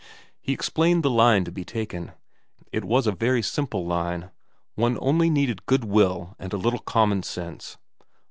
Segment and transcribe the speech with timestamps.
[0.41, 2.13] He explained the line to be taken.
[2.71, 4.31] It was a very simple line.
[4.73, 7.77] One only needed goodwill and a little common sense.